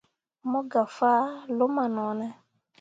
[0.49, 1.23] Mo gah fah
[1.57, 2.27] luma no ne.